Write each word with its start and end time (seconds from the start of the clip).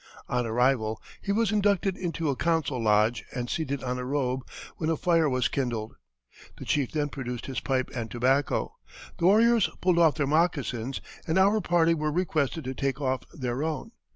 On 0.27 0.47
arrival 0.47 0.99
he 1.21 1.31
was 1.31 1.51
inducted 1.51 1.95
into 1.95 2.31
a 2.31 2.35
council 2.35 2.81
lodge 2.83 3.23
and 3.35 3.47
seated 3.47 3.83
on 3.83 3.99
a 3.99 4.03
robe, 4.03 4.41
when 4.77 4.89
a 4.89 4.97
fire 4.97 5.29
was 5.29 5.47
kindled. 5.47 5.95
"The 6.57 6.65
chief 6.65 6.91
then 6.91 7.09
produced 7.09 7.45
his 7.45 7.59
pipe 7.59 7.91
and 7.93 8.09
tobacco, 8.09 8.77
the 9.19 9.25
warriors 9.27 9.69
pulled 9.79 9.99
off 9.99 10.15
their 10.15 10.25
moccasins, 10.25 11.01
and 11.27 11.37
our 11.37 11.61
party 11.61 11.93
were 11.93 12.11
requested 12.11 12.63
to 12.63 12.73
take 12.73 12.99
off 12.99 13.21
their 13.31 13.61
own. 13.61 13.91